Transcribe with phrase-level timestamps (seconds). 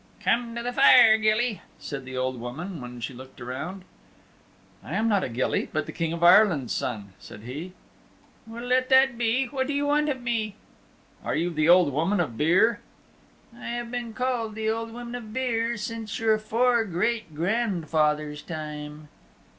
[0.19, 3.83] "Come to the fire, gilly," said the old woman when she looked round.
[4.83, 7.73] "I am not a gilly, but the King of Ireland's Son," said he.
[8.47, 9.45] "Well, let that be.
[9.45, 10.55] What do you want of me?"
[11.23, 12.79] "Are you the Old Woman of Beare?"
[13.55, 19.07] "I have been called the Old Woman of Beare since your fore great grandfather's time."